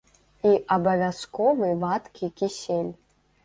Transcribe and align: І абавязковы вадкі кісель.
І 0.51 0.53
абавязковы 0.75 1.69
вадкі 1.87 2.33
кісель. 2.41 2.93